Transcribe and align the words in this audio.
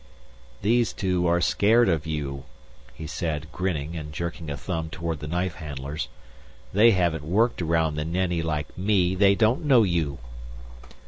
"These 0.63 0.93
two 0.93 1.27
are 1.27 1.39
scared 1.41 1.87
of 1.87 2.07
you," 2.07 2.45
he 2.95 3.05
said, 3.05 3.51
grinning 3.51 3.95
and 3.95 4.11
jerking 4.11 4.49
a 4.49 4.57
thumb 4.57 4.89
toward 4.89 5.19
the 5.19 5.27
knife 5.27 5.53
handlers. 5.57 6.07
"They 6.73 6.89
haven't 6.89 7.23
worked 7.23 7.61
around 7.61 7.93
the 7.93 8.03
Nenni 8.03 8.41
like 8.41 8.75
me; 8.75 9.13
they 9.13 9.35
don't 9.35 9.63
know 9.63 9.83
you." 9.83 10.17